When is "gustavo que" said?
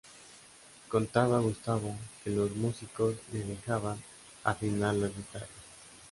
1.41-2.31